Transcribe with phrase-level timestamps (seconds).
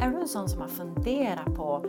[0.00, 1.84] Är du en sån som har funderat på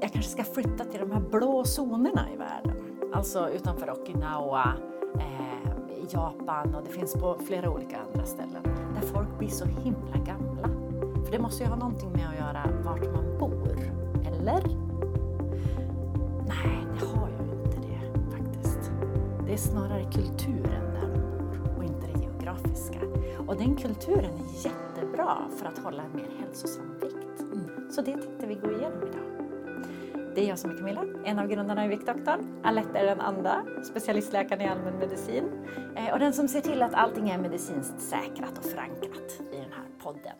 [0.00, 2.76] jag kanske ska flytta till de här blå zonerna i världen?
[3.12, 4.72] Alltså utanför Okinawa,
[5.14, 8.62] eh, Japan och det finns på flera olika andra ställen
[8.94, 10.68] där folk blir så himla gamla.
[11.24, 13.78] För det måste ju ha någonting med att göra vart man bor,
[14.26, 14.62] eller?
[16.46, 18.90] Nej, det har ju inte det faktiskt.
[19.46, 23.00] Det är snarare kulturen där man bor och inte det geografiska.
[23.46, 27.15] Och den kulturen är jättebra för att hålla en mer hälsosam vikt.
[27.96, 29.24] Så det tänkte vi gå igenom idag.
[30.34, 32.60] Det är jag som är Camilla, en av grundarna i Viktdoktorn.
[32.64, 35.66] Alette är den andra, specialistläkaren i allmänmedicin.
[35.96, 39.72] Eh, och den som ser till att allting är medicinskt säkrat och förankrat i den
[39.72, 40.36] här podden.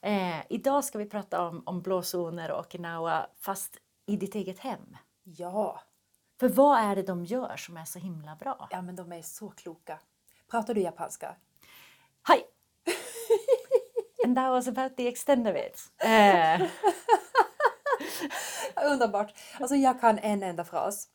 [0.00, 3.76] Eh, idag ska vi prata om, om blåzoner och Okinawa, fast
[4.06, 4.96] i ditt eget hem.
[5.22, 5.80] Ja,
[6.40, 8.68] För vad är det de gör som är så himla bra?
[8.70, 9.98] ja men de är så kloka.
[10.50, 11.36] Pratar du japanska?
[12.28, 12.51] Hi!
[14.32, 15.80] And that was about the extent of it.
[16.04, 16.60] Eh,
[18.92, 19.34] Underbart!
[19.60, 21.08] Alltså jag kan en enda fras.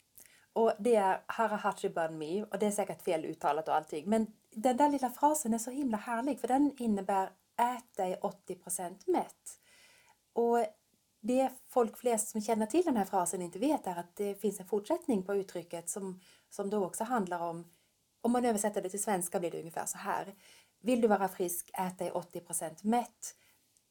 [0.53, 4.09] Och det är Harahachi Bun Me och det är säkert fel uttalat och allting.
[4.09, 8.95] Men den där lilla frasen är så himla härlig för den innebär ät dig 80%
[9.05, 9.59] mätt.
[10.33, 10.65] Och
[11.21, 14.59] det folk flest som känner till den här frasen inte vet är att det finns
[14.59, 17.67] en fortsättning på uttrycket som, som då också handlar om,
[18.21, 20.33] om man översätter det till svenska blir det ungefär så här.
[20.87, 23.35] Vill du vara frisk, ät dig 80% mätt.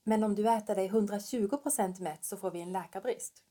[0.05, 3.43] Men om du äter dig 120% mätt så får vi en läkarbrist.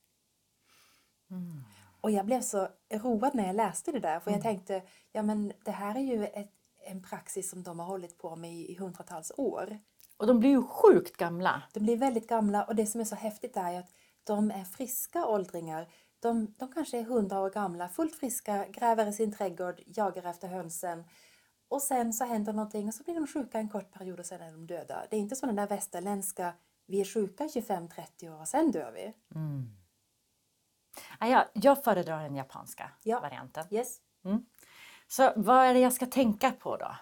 [2.01, 5.53] Och jag blev så road när jag läste det där för jag tänkte, ja men
[5.65, 6.51] det här är ju ett,
[6.85, 9.79] en praxis som de har hållit på med i, i hundratals år.
[10.17, 11.63] och de blir ju sjukt gamla.
[11.73, 15.25] De blir väldigt gamla och det som är så häftigt är att de är friska
[15.25, 15.87] åldringar.
[16.19, 20.47] De, de kanske är hundra år gamla, fullt friska, gräver i sin trädgård, jagar efter
[20.47, 21.03] hönsen.
[21.67, 24.41] Och sen så händer någonting och så blir de sjuka en kort period och sen
[24.41, 25.05] är de döda.
[25.09, 26.53] Det är inte som den där västerländska,
[26.85, 29.13] vi är sjuka 25-30 år och sen dör vi.
[31.19, 33.19] Ja, jag, föredrar den japanska Ja.
[33.19, 33.65] varianten.
[33.71, 33.99] Yes.
[35.07, 36.95] Så vad är det jag ska tänka på då?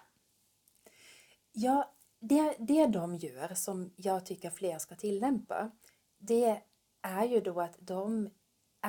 [1.51, 5.71] Ja, det, det de gör som jag tycker fler ska tillämpa,
[6.17, 6.61] det
[7.01, 8.29] är ju då att de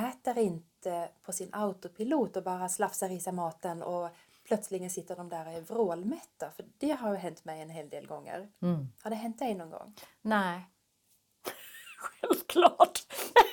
[0.09, 4.09] äter inte på sin autopilot och bara slafsar i sig maten och
[4.45, 6.51] plötsligen sitter de där och är vrålmätta.
[6.57, 8.49] För det har hänt mig en hel del gånger.
[9.03, 9.95] Har det hänt dig någon gång?
[10.23, 10.71] Nej.
[11.99, 12.99] Självklart.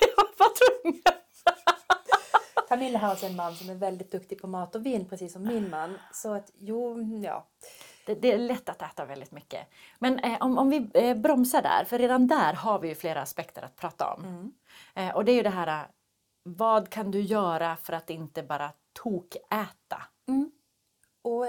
[0.16, 1.02] Jag var tvungen.
[2.68, 5.42] Camilla har alltså en man som är väldigt duktig på mat och vin, precis som
[5.42, 5.98] min man.
[6.12, 7.46] Så att jo, ja.
[8.06, 9.68] Det, det är lätt att äta väldigt mycket.
[9.98, 13.22] Men eh, om, om vi eh, bromsar där, för redan där har vi ju flera
[13.22, 14.52] aspekter att prata om.
[14.94, 15.86] Eh, och det är ju det här, eh,
[16.42, 20.02] vad kan du göra för att inte bara tokäta?
[21.22, 21.46] Och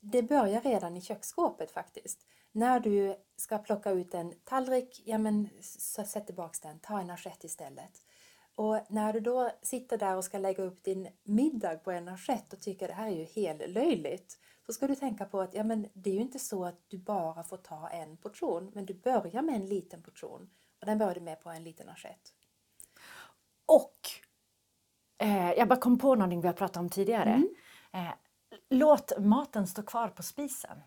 [0.00, 2.26] det börjar redan i köksskåpet faktiskt.
[2.52, 7.10] När du ska plocka ut en tallrik, ja men så sätt tillbaks den, ta en
[7.10, 8.02] assiett istället.
[8.54, 12.52] Och när du då sitter där och ska lägga upp din middag på en assiett
[12.52, 14.38] och tycker det här är ju helt löjligt.
[14.66, 16.98] Så ska du tänka på att ja, men det är ju inte så att du
[16.98, 20.50] bara får ta en portion, men du börjar med en liten portion.
[20.80, 22.32] Och den börjar du med på en liten assiett.
[23.66, 23.98] Och
[25.18, 27.42] eh, jag bara kom på någonting vi har pratat om tidigare.
[27.92, 28.14] Eh,
[28.70, 30.80] låt maten stå kvar på spisen.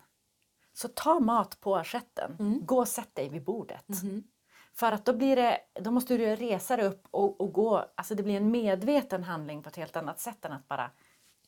[0.72, 3.84] Så ta mat på assietten, gå och sätt dig vid bordet.
[4.74, 8.14] För att då, blir det, då måste du resa dig upp och, och gå, alltså
[8.14, 10.90] det blir en medveten handling på ett helt annat sätt än att bara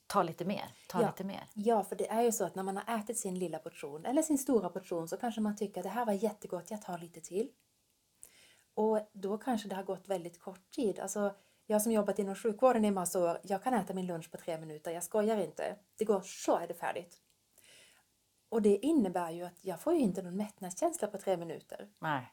[0.06, 1.06] ta lite mer, ta Ja.
[1.06, 1.44] lite mer.
[1.54, 4.22] Ja, för det är ju så att när man har ätit sin lilla portion eller
[4.22, 7.20] sin stora portion så kanske man tycker att det här var jättegott, jag tar lite
[7.20, 7.50] till.
[8.74, 10.98] Och då kanske det har gått väldigt kort tid.
[11.00, 11.34] Alltså,
[11.70, 14.58] jag som jobbat inom sjukvården i massa år, jag kan äta min lunch på tre
[14.58, 15.76] minuter, jag skojar inte.
[15.97, 17.16] Det går, så är det färdigt.
[18.48, 21.88] Och det innebär ju att jag får ju inte någon mättnadskänsla på tre minuter.
[21.98, 22.32] Nej.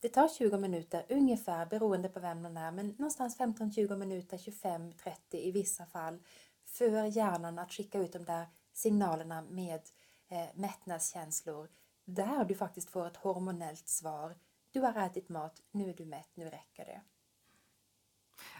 [0.00, 5.14] Det tar 20 minuter ungefär beroende på vem man är men någonstans 15-20 minuter, 25-30
[5.30, 6.18] i vissa fall
[6.64, 9.80] för hjärnan att skicka ut de där signalerna med
[10.28, 11.68] eh, mättnadskänslor
[12.04, 14.36] där du faktiskt får ett hormonellt svar.
[14.70, 17.00] Du har ätit mat, nu är du mätt, nu räcker det.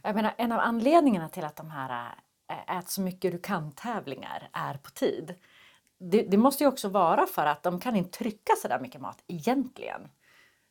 [0.03, 2.15] Jag menar, en av anledningarna till att de här
[2.49, 5.35] äh, ät så mycket du kan-tävlingar är på tid.
[5.99, 9.01] Det, det måste ju också vara för att de kan inte trycka så där mycket
[9.01, 10.09] mat egentligen.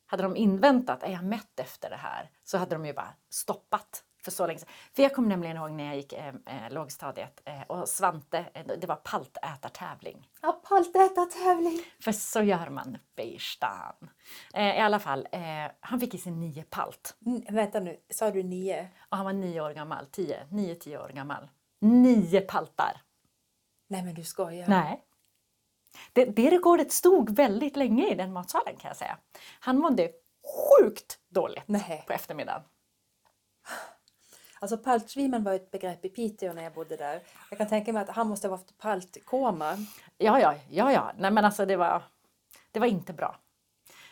[0.05, 2.29] Hade de inväntat, är jag mätt efter det här?
[2.43, 4.69] Så hade de ju bara stoppat för så länge sedan.
[4.95, 8.65] För jag kommer nämligen ihåg när jag gick eh, eh, lågstadiet eh, och Svante, eh,
[8.65, 10.29] det var paltätartävling.
[10.41, 11.79] Ja, paltätartävling!
[11.99, 14.09] För så gör man uppe i stan.
[14.53, 15.41] Eh, I alla fall, eh,
[15.79, 17.15] han fick i sig nio palt.
[17.25, 18.89] Mm, vänta nu, sa du nio?
[19.09, 21.49] Och han var nio år gammal, tio, nio, tio år gammal.
[21.81, 23.01] Nio paltar!
[23.89, 24.67] Nej men du skojar.
[24.67, 25.03] Nej.
[26.13, 29.17] Det, det rekordet stod väldigt länge i den matsalen kan jag säga.
[29.59, 30.11] Han mådde
[30.79, 32.03] sjukt dåligt Nej.
[32.07, 32.61] på eftermiddagen.
[34.61, 37.21] Alltså paltsvimen var ett begrepp i Piteå när jag bodde där.
[37.49, 39.77] Jag kan tänka mig att han måste ha haft paltkoma.
[40.17, 41.11] Ja, ja, ja, ja.
[41.17, 42.03] Nej, men alltså det var,
[42.71, 43.35] det var inte bra.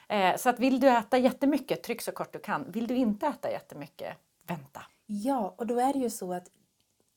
[0.08, 2.72] Eh, så att vill du äta jättemycket, tryck så kort du kan.
[2.72, 4.18] Vill du inte äta jättemycket,
[4.48, 4.82] vänta.
[5.06, 6.48] Ja, och då är det ju så att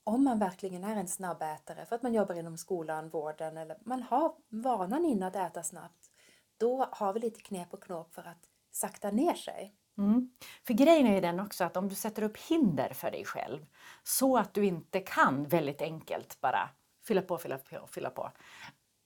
[0.05, 4.03] om man verkligen är en snabbätare för att man jobbar inom skolan, vården eller man
[4.03, 6.11] har vanan innan att äta snabbt.
[6.57, 9.75] Då har vi lite knep och knåp för att sakta ner sig.
[9.99, 10.31] Mm.
[10.67, 13.67] För grejen är ju den också att om du sätter upp hinder för dig själv
[14.03, 16.71] så att du inte kan väldigt enkelt bara
[17.07, 18.31] fylla på, fylla på, fylla på.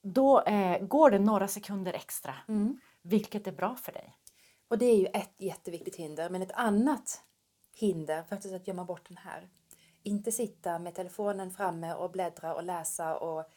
[0.03, 2.35] Då eh, går det några sekunder extra,
[3.03, 4.17] vilket är bra för dig.
[4.69, 6.31] Och det är ju ett jätteviktigt hinder.
[6.31, 7.23] Men ett annat
[7.77, 9.49] hinder, faktiskt att gömma bort den här.
[10.03, 13.51] Inte sitta med telefonen framme och bläddra och läsa och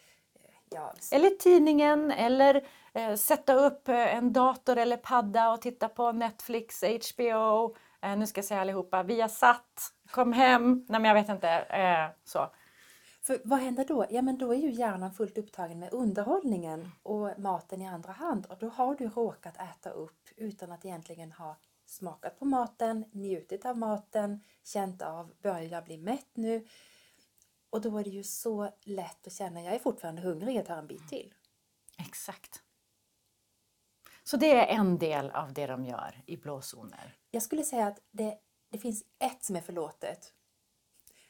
[0.70, 6.12] ja, Eller tidningen eller eh, sätta upp eh, en dator eller padda och titta på
[6.12, 11.30] Netflix, HBO, eh, nu ska jag säga allihopa, Viasat, kom hem, nej men jag vet
[11.30, 12.52] inte, eh, så.
[13.22, 14.06] För vad händer då?
[14.10, 18.46] Ja, men då är ju hjärnan fullt upptagen med underhållningen och maten i andra hand.
[18.46, 23.66] Och då har du råkat äta upp utan att egentligen ha smakat på maten, njutit
[23.66, 26.66] av maten, känt av, börjar jag bli mätt nu?
[27.70, 30.78] Och då är det ju så lätt att känna, jag är fortfarande hungrig, jag tar
[30.78, 31.34] en bit till.
[31.98, 32.64] Exakt.
[34.24, 37.18] Så det är en del av det de gör i blåzoner.
[37.32, 38.38] Jag skulle säga att det,
[38.72, 40.34] det finns ett som är förlåtet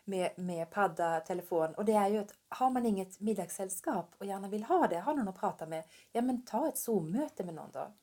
[0.06, 4.48] med, med padda, telefon och det är ju att har man inget middagssällskap och gärna
[4.48, 7.72] vill ha det, har någon att prata med, ja men ta ett Zoom-möte med någon
[7.72, 7.94] då.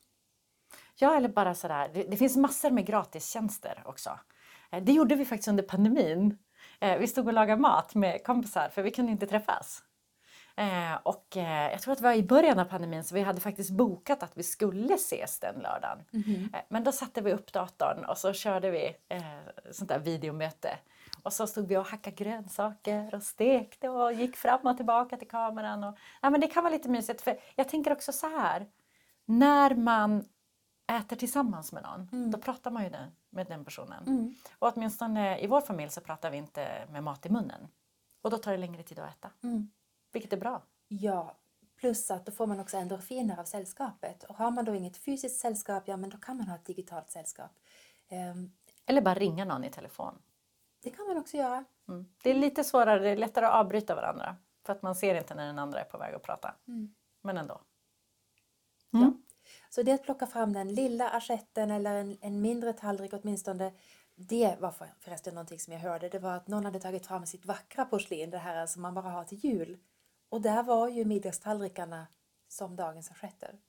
[0.95, 1.91] Ja, eller bara sådär.
[1.93, 4.19] Det, det finns massor med gratistjänster också.
[4.71, 6.37] Eh, Det gjorde vi faktiskt under pandemin.
[6.79, 9.83] Eh, Vi stod och lagade mat med kompisar för vi kunde inte träffas.
[10.55, 13.41] Eh, Och eh, jag tror att det var i början av pandemin så vi hade
[13.41, 15.99] faktiskt bokat att vi skulle ses den lördagen.
[16.53, 18.95] Eh, Men då satte vi upp datorn och så körde vi
[19.71, 20.77] sånt där videomöte.
[21.23, 25.27] Och så stod vi och hackade grönsaker och stekte och gick fram och tillbaka till
[25.27, 25.83] kameran.
[25.83, 28.65] Och, ja, men det kan vara lite mysigt för jag tänker också så här.
[29.25, 30.25] När man
[30.87, 32.89] äter tillsammans med någon, då pratar man ju
[33.29, 34.35] med den personen.
[34.59, 37.67] Och åtminstone i vår familj så pratar vi inte med mat i munnen.
[38.21, 39.31] Och då tar det längre tid att äta.
[40.11, 40.61] Vilket är bra.
[40.87, 41.35] Ja,
[41.75, 44.23] plus att då får man också endorfiner av sällskapet.
[44.23, 47.09] Och har man då inget fysiskt sällskap, ja men då kan man ha ett digitalt
[47.11, 47.51] sällskap.
[48.07, 48.51] Ehm,
[48.85, 50.21] Eller bara ringa någon i telefon.
[50.83, 51.65] det kan man också göra.
[51.87, 52.05] Mm.
[52.23, 54.35] Det är lite svårare, det är lättare att avbryta varandra.
[54.65, 56.55] För att man ser inte när den andra är på väg att prata.
[57.21, 57.61] Men ändå.
[58.89, 59.13] Ja.
[59.77, 63.73] Så det att plocka fram den lilla assietten eller en, en mindre tallrik åtminstone.
[64.15, 66.09] Det var för- förresten någonting som jag hörde.
[66.09, 69.09] Det var att någon hade tagit fram sitt vackra porslin, det här som man bara
[69.09, 69.77] har till jul.
[70.29, 72.07] Och där var ju middagstallrikarna
[72.47, 73.59] som dagens assietter.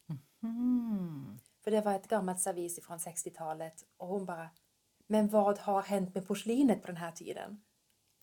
[0.42, 1.38] Mm.
[1.64, 4.50] För det var ett gammalt servis från 60-talet och hon bara
[5.06, 7.60] Men vad har hänt med porslinet på den här tiden?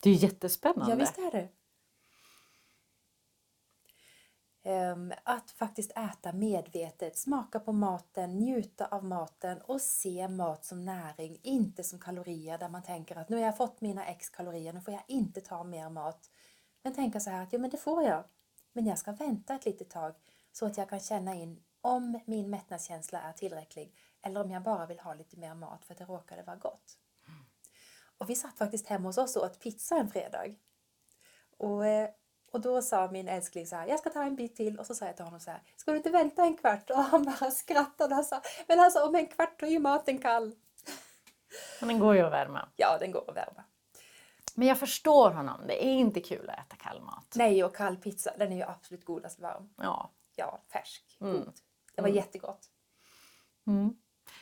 [0.02, 0.92] Det är ju jättespännande.
[0.92, 1.50] Ja, visst är det.
[5.24, 11.40] Att faktiskt äta medvetet, smaka på maten, njuta av maten och se mat som näring,
[11.44, 14.82] inte som kalorier där man tänker att nu har jag fått mina x kalorier, nu
[14.82, 16.30] får jag inte ta mer mat.
[16.84, 18.24] Men tänka så här att ja, men det får jag.
[18.74, 20.16] Men jag ska vänta ett litet tag
[20.52, 24.86] så att jag kan känna in om min mättnadskänsla är tillräcklig eller om jag bara
[24.86, 26.98] vill ha lite mer mat för att det råkade vara gott.
[28.18, 30.56] Och vi satt faktiskt hemma hos oss och åt pizza en fredag.
[31.58, 32.10] Och, eh,
[32.56, 34.80] och då sa min älskling så här, jag ska ta en bit till.
[34.80, 36.90] Och så sa jag till honom så här, ska du inte vänta en kvart?
[36.90, 40.18] Och han bara skrattade och sa, men alltså om en kvart då är ju maten
[40.18, 40.56] kall.
[41.80, 42.70] Men den går ju att värma.
[42.76, 43.64] Ja, den går att värma.
[44.56, 45.62] Men jag förstår honom.
[45.68, 47.34] Det är inte kul att äta kall mat.
[47.36, 49.70] Nej, och kall pizza, den är ju absolut godast varm.
[49.78, 50.12] Ja.
[50.36, 51.54] Ja, färsk, god.
[51.96, 52.70] Det var jättegott.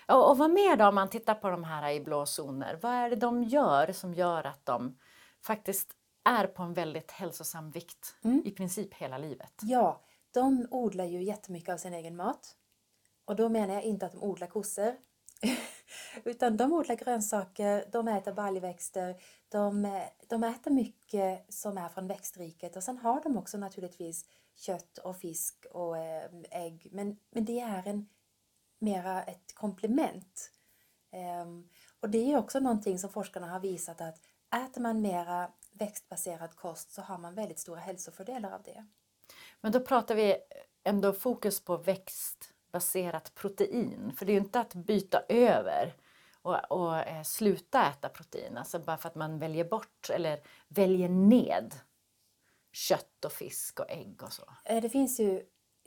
[0.08, 2.80] Och, och vad mer då om man tittar på de här i blå zoner?
[2.82, 5.00] Vad är det de gör som gör att de
[5.46, 8.16] faktiskt är på en väldigt hälsosam vikt
[8.46, 9.54] i princip hela livet?
[9.62, 10.02] Ja,
[10.32, 12.56] de odlar ju jättemycket av sin egen mat.
[13.26, 14.96] Och då menar jag inte att de odlar kossor.
[16.24, 19.16] Utan de odlar grönsaker, de äter baljväxter,
[19.50, 24.26] de, de äter mycket som är från växtriket och sen har de också naturligtvis
[24.56, 26.88] kött och fisk och eh, ägg.
[26.92, 28.10] Men, men det är en,
[28.80, 30.52] mera ett komplement.
[31.12, 34.20] Ehm, och det är också någonting som forskarna har visat att
[34.66, 38.86] äter man mera växtbaserad kost så har man väldigt stora hälsofördelar av det.
[39.62, 40.38] Men då pratar vi
[40.84, 44.14] ändå fokus på växtbaserat protein.
[44.18, 45.96] För det är ju inte att byta över
[46.42, 48.58] och, och eh, sluta äta protein.
[48.58, 51.74] Alltså bara för att man väljer bort eller väljer ned
[52.72, 54.44] kött och fisk och ägg och så.
[54.66, 55.44] Eh, Det finns ju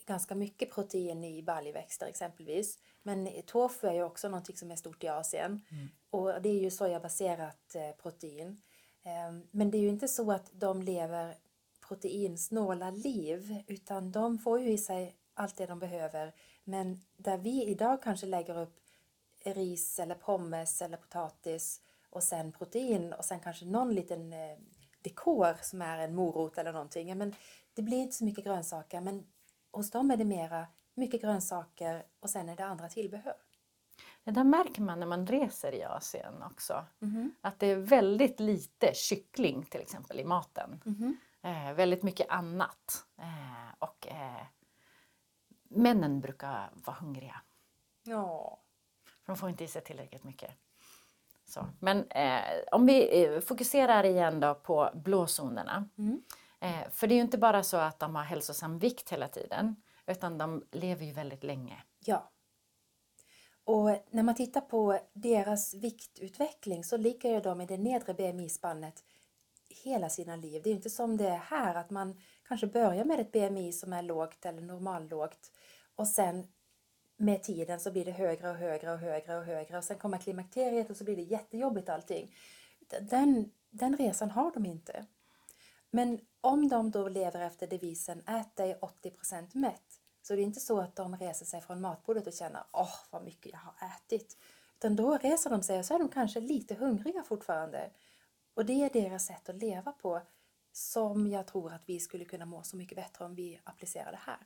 [0.06, 2.78] ganska mycket protein i baljväxter exempelvis.
[3.02, 5.64] Men tofu är ju också någonting som är stort i Asien.
[6.10, 8.62] Och det är ju sojabaserat eh, protein.
[9.06, 11.36] Ehm, men det är ju inte så att de lever
[11.88, 16.34] proteinsnåla liv utan de får ju i sig allt det de behöver.
[16.64, 18.80] Men där vi idag kanske lägger upp
[19.44, 24.58] ris eller pommes eller potatis och sen protein och sen kanske någon liten eh,
[25.02, 27.18] dekor som är en morot eller någonting.
[27.18, 27.34] Men
[27.74, 29.26] det blir inte så mycket grönsaker men
[29.70, 33.45] hos dem är det mera mycket grönsaker och sen är det andra tillbehör.
[34.26, 36.84] Det där märker man när man reser i Asien också.
[36.98, 37.34] Mhm.
[37.40, 40.82] Att det är väldigt lite kyckling till exempel i maten.
[40.84, 41.16] Mhm.
[41.42, 43.06] Eh, väldigt mycket annat.
[43.18, 44.46] Eh, och eh,
[45.68, 47.40] männen brukar vara hungriga.
[48.02, 48.60] Ja.
[49.04, 50.50] För de får inte i sig tillräckligt mycket.
[51.44, 51.66] Så.
[51.80, 52.42] Men eh,
[52.72, 55.88] om vi eh, fokuserar igen då på blåzonerna.
[55.98, 56.22] Mm.
[56.60, 59.76] Eh, för det är ju inte bara så att de har hälsosam vikt hela tiden.
[60.06, 61.82] Utan de lever ju väldigt länge.
[62.04, 62.30] Ja.
[63.66, 69.04] Och när man tittar på deras viktutveckling så ligger ju de i det nedre BMI-spannet
[69.68, 70.62] hela sina liv.
[70.64, 73.92] Det är inte som det är här att man kanske börjar med ett BMI som
[73.92, 75.52] är lågt eller normallågt
[75.96, 76.46] och sen
[77.16, 80.18] med tiden så blir det högre och högre och högre och högre och sen kommer
[80.18, 82.34] klimakteriet och så blir det jättejobbigt allting.
[83.00, 85.06] Den, den resan har de inte.
[85.90, 89.85] Men om de då lever efter devisen ät dig 80% mätt
[90.26, 93.24] så är det inte så att de reser sig från matbordet och känner åh vad
[93.24, 94.36] mycket jag har ätit.
[94.76, 97.90] Utan då reser de sig och så är de kanske lite hungriga fortfarande.
[98.54, 100.20] Och det är deras sätt att leva på
[100.72, 104.18] som jag tror att vi skulle kunna må så mycket bättre om vi applicerar det
[104.20, 104.38] här.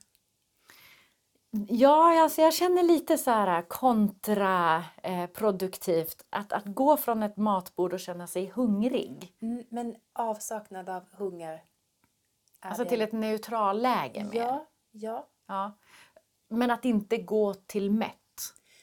[1.69, 8.01] Ja, alltså jag känner lite så här kontraproduktivt att, att gå från ett matbord och
[8.01, 9.35] känna sig hungrig.
[9.43, 11.53] Mm, men avsaknad av hunger.
[11.53, 11.63] är
[12.61, 14.35] Alltså det- till ett neutralläge mer.
[14.41, 15.29] Ja, ja.
[15.51, 15.79] Ja.
[16.49, 18.17] Men att inte gå till mätt.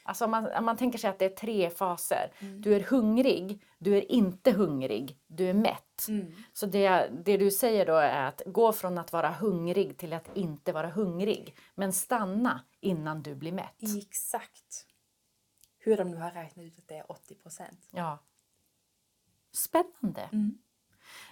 [0.03, 2.31] Alltså om man, om man tänker sig att det är tre faser.
[2.59, 6.07] Du är hungrig, du är inte hungrig, du är mätt.
[6.07, 6.33] Mm.
[6.53, 10.37] Så det, det du säger då är att gå från att vara hungrig till att
[10.37, 11.55] inte vara hungrig.
[11.75, 13.97] Men stanna innan du blir mätt.
[13.97, 14.87] Exakt.
[15.77, 17.87] Hur de nu har räknat ut att det är 80 procent.
[17.91, 18.19] Ja.
[19.51, 20.29] Spännande.
[20.33, 20.57] Mm.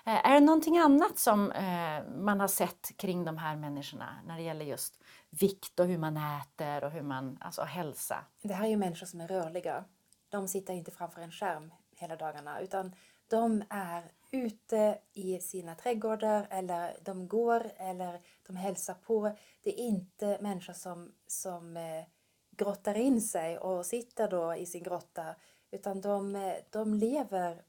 [0.05, 4.37] Eh, är det någonting annat som eh, man har sett kring de här människorna när
[4.37, 8.25] det gäller just vikt och hur man äter och hur man, alltså hälsa?
[8.41, 9.85] Det här är ju människor som är rörliga.
[10.29, 12.95] De sitter inte framför en skärm hela dagarna utan
[13.27, 19.35] de är ute i sina trädgårdar eller de går eller de hälsar på.
[19.63, 22.03] Det är inte människor som, som eh,
[22.51, 25.35] grottar in sig och sitter då i sin grotta
[25.71, 27.61] utan de, de lever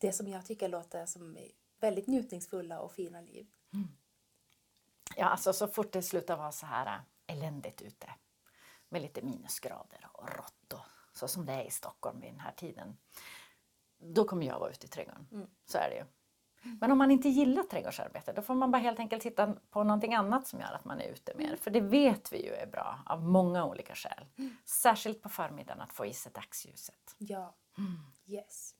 [0.00, 1.38] det som jag tycker låter som
[1.80, 3.46] väldigt njutningsfulla och fina liv.
[5.16, 8.10] Ja, alltså så fort det slutar vara så här äh, eländigt ute
[8.88, 12.52] med lite minusgrader och rått och så som det är i Stockholm vid den här
[12.52, 12.96] tiden.
[13.98, 15.48] Då kommer jag vara ute i trädgården.
[15.66, 16.04] Så är det ju.
[16.80, 20.14] Men om man inte gillar trädgårdsarbete då får man bara helt enkelt hitta på någonting
[20.14, 21.56] annat som gör att man är ute mer.
[21.56, 24.26] För det vet vi ju är bra av många olika skäl.
[24.64, 27.14] Särskilt på förmiddagen att få i sig dagsljuset.
[27.18, 27.54] Ja,
[28.26, 28.74] yes.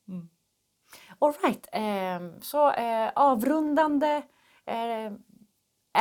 [1.19, 4.23] All right, ehm, så eh, avrundande.
[4.67, 5.13] Eh,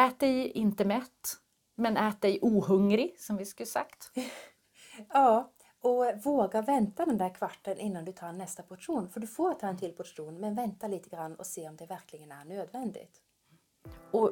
[0.06, 1.38] ät dig inte mätt,
[1.76, 4.12] men ät dig ohungrig som vi skulle sagt.
[5.10, 5.52] Ja,
[5.84, 9.10] och våga vänta den där kvarten innan du tar nästa portion.
[9.10, 11.86] För du får ta en till portion, men vänta lite grann och se om det
[11.86, 13.22] verkligen är nödvändigt.
[14.12, 14.32] Och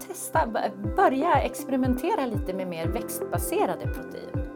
[0.00, 4.52] testa, börja experimentera lite med mer växtbaserade protein.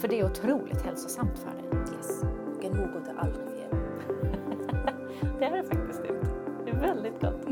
[0.00, 1.96] För det är otroligt hälsosamt för dig.
[1.96, 2.22] Yes.
[2.56, 3.49] Och en morot är aldrig.
[5.40, 6.26] Det är det faktiskt inte.
[6.64, 7.46] Det är väldigt gott.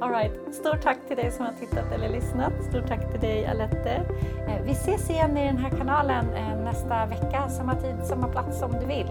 [0.00, 0.54] All right.
[0.54, 2.52] Stort tack till dig som har tittat eller lyssnat.
[2.68, 3.90] Stort tack till dig Alette.
[4.48, 8.62] Eh, Vi ses igen i den här kanalen eh, nästa vecka, samma tid, samma plats
[8.62, 9.10] om du vill.